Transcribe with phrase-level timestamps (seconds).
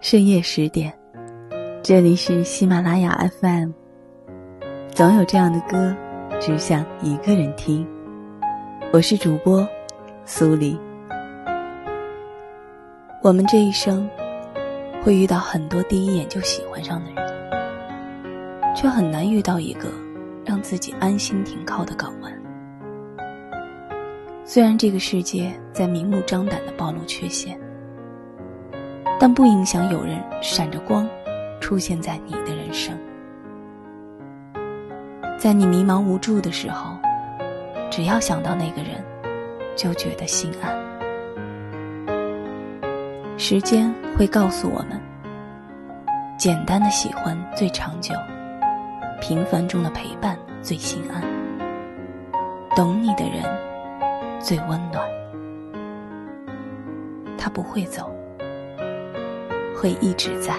[0.00, 0.96] 深夜十点，
[1.82, 3.72] 这里是喜马拉雅 FM。
[4.90, 5.92] 总有这样的歌，
[6.40, 7.84] 只想一个人听。
[8.92, 9.68] 我是主播
[10.24, 10.78] 苏黎。
[13.24, 14.08] 我们这一生
[15.02, 19.88] 会遇到很多第一眼就喜欢上的人，却很难遇到一个
[20.46, 22.32] 让自己安心停靠的港湾。
[24.44, 27.58] 虽然这个世界在明目张胆的暴露缺陷，
[29.18, 31.08] 但不影响有人闪着光
[31.60, 32.96] 出现在你的人生。
[35.36, 36.96] 在你迷茫无助的时候，
[37.90, 39.04] 只要想到那个人，
[39.76, 40.76] 就觉得心安。
[43.36, 45.00] 时间会告诉我们，
[46.36, 48.14] 简单的喜欢最长久，
[49.20, 51.22] 平凡中的陪伴最心安，
[52.74, 53.42] 懂你的人。
[54.40, 55.04] 最温暖，
[57.36, 58.08] 他不会走，
[59.80, 60.54] 会一直在。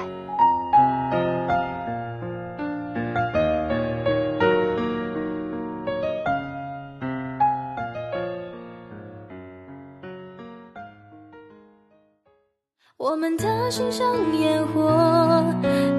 [12.95, 15.43] 我们的心像烟火，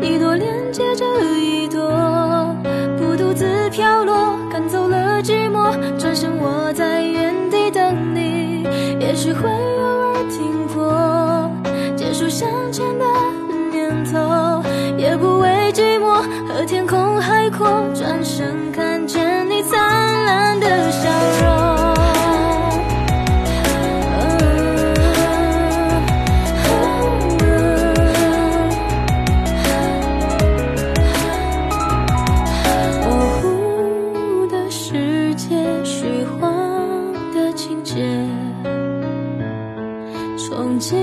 [0.00, 1.04] 一朵连接着
[16.48, 21.08] 和天空海阔，转身看见你灿烂的笑
[21.40, 21.50] 容。
[33.02, 33.06] 模
[33.40, 36.52] 糊的世界，虚幻
[37.34, 37.94] 的情节，
[40.36, 40.96] 憧憬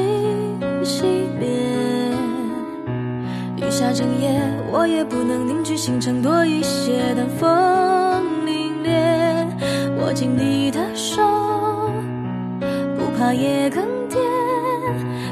[0.83, 1.03] 熄
[1.39, 1.96] 灭。
[3.77, 11.21] 下整夜，我也不能凝聚星辰多一些，但风凛冽，握紧你的手，
[12.97, 14.17] 不怕夜更迭。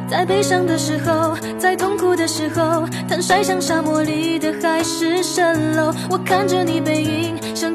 [0.07, 5.91] 在悲伤的时候，在痛苦的时候，坦率像沙漠里的海市蜃楼。
[6.07, 7.74] 我看着你背影，想，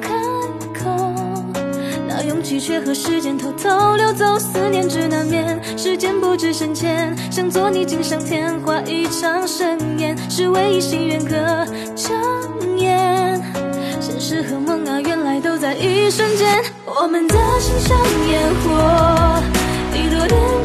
[2.31, 4.39] 勇气却和时间偷偷溜走。
[4.39, 11.35] 思念只难免，时间不知深浅，想做你锦上添花一场盛宴，是唯一心愿可
[11.97, 12.17] 成
[14.01, 16.63] 现实和梦啊，原来都在一瞬间。
[16.87, 17.99] 我们的心像
[18.31, 19.43] 烟火，
[19.93, 20.60] 一朵连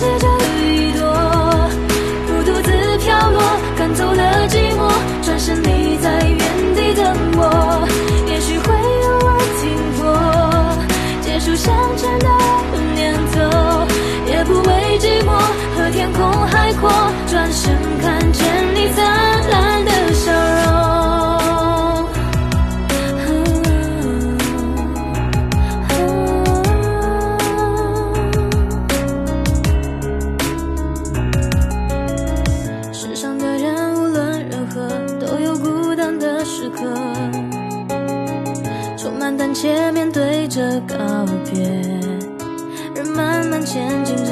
[40.16, 40.96] 对着告
[41.52, 41.62] 别，
[42.96, 44.32] 人慢慢前进着，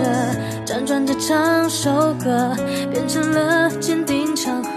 [0.66, 1.92] 辗转着唱首
[2.24, 2.56] 歌，
[2.90, 4.70] 变成了坚定长河。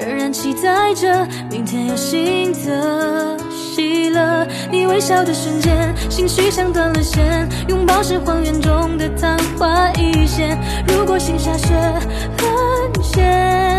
[0.00, 4.44] 仍然期待着明天有新的喜乐。
[4.72, 10.58] 你微笑的瞬间，心绪像断了线，拥抱是荒原中的昙花一现。
[10.88, 11.72] 如果心下雪
[12.36, 13.73] 很咸，流完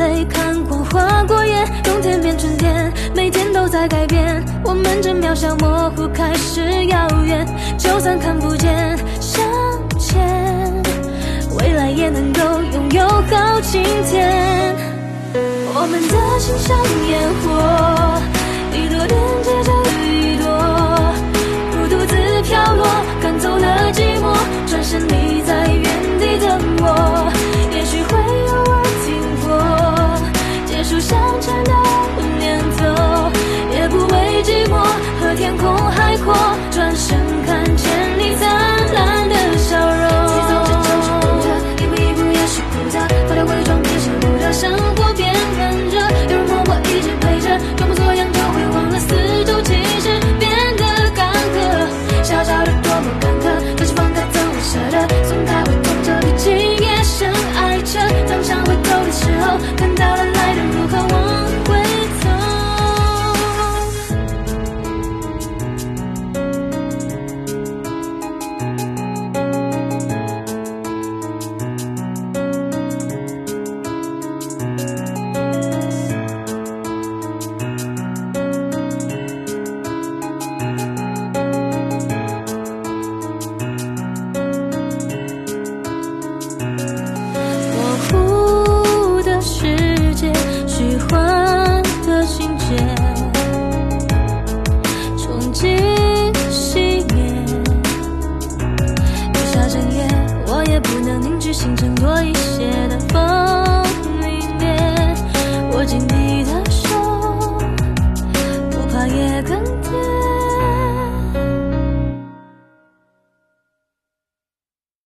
[0.00, 2.90] 泪看过花过叶，冬天变春天。
[3.14, 7.46] 每天都在改变，我们这渺小模糊开始遥远。
[7.76, 9.44] 就算看不见向
[9.98, 10.18] 前，
[11.58, 12.40] 未来也能够
[12.72, 14.74] 拥有好晴天。
[15.74, 16.78] 我们的心像
[17.10, 17.69] 烟火。